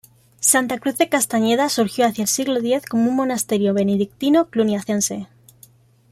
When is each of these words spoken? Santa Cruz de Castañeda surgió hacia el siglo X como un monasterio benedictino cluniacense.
Santa 0.39 0.79
Cruz 0.79 0.97
de 0.97 1.09
Castañeda 1.09 1.69
surgió 1.69 2.07
hacia 2.07 2.23
el 2.23 2.27
siglo 2.27 2.57
X 2.57 2.87
como 2.89 3.07
un 3.11 3.17
monasterio 3.17 3.75
benedictino 3.75 4.47
cluniacense. 4.49 5.27